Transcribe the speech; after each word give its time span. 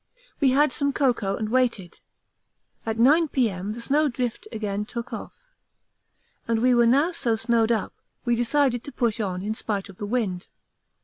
We 0.39 0.49
had 0.49 0.71
some 0.71 0.93
cocoa 0.93 1.35
and 1.35 1.49
waited. 1.49 1.99
At 2.87 2.97
9 2.97 3.27
P.M. 3.27 3.73
the 3.73 3.81
snow 3.81 4.07
drift 4.09 4.47
again 4.51 4.83
took 4.83 5.13
off, 5.13 5.35
and 6.47 6.57
we 6.59 6.73
were 6.73 6.87
now 6.87 7.11
so 7.11 7.35
snowed 7.35 7.71
up, 7.71 7.93
we 8.25 8.35
decided 8.35 8.83
to 8.85 8.91
push 8.91 9.19
on 9.19 9.43
in 9.43 9.53
spite 9.53 9.89
of 9.89 9.97
the 9.97 10.07
wind. 10.07 10.47